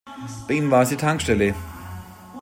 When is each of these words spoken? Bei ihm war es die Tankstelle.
Bei 0.47 0.55
ihm 0.55 0.71
war 0.71 0.81
es 0.81 0.89
die 0.89 0.95
Tankstelle. 0.95 1.53